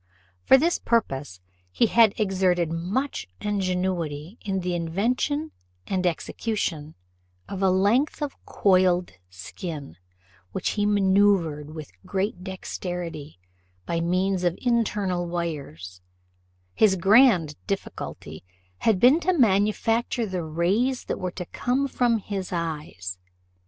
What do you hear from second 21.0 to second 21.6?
that were to